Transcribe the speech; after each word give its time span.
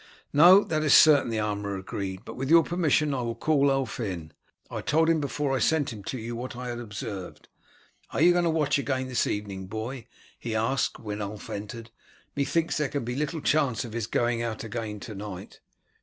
"No, 0.33 0.63
that 0.63 0.81
is 0.81 0.95
certain," 0.95 1.29
the 1.29 1.37
armourer 1.39 1.77
agreed; 1.77 2.25
"but 2.25 2.35
with 2.35 2.49
your 2.49 2.63
permission 2.63 3.13
I 3.13 3.21
will 3.21 3.35
call 3.35 3.69
Ulf 3.69 3.99
in. 3.99 4.31
I 4.71 4.81
told 4.81 5.07
him 5.11 5.21
before 5.21 5.55
I 5.55 5.59
sent 5.59 5.93
him 5.93 6.03
to 6.05 6.17
you 6.17 6.35
what 6.35 6.55
I 6.55 6.69
had 6.69 6.79
observed. 6.79 7.49
Are 8.09 8.19
you 8.19 8.31
going 8.33 8.45
to 8.45 8.49
watch 8.49 8.79
again 8.79 9.09
this 9.09 9.27
evening, 9.27 9.67
boy?" 9.67 10.07
he 10.39 10.55
asked 10.55 10.97
when 10.99 11.21
Ulf 11.21 11.51
entered. 11.51 11.91
"Methinks 12.35 12.77
there 12.77 12.89
can 12.89 13.05
be 13.05 13.13
little 13.13 13.41
chance 13.41 13.85
of 13.85 13.93
his 13.93 14.07
going 14.07 14.41
out 14.41 14.63
again 14.63 14.99
to 15.01 15.13
night." 15.13 15.59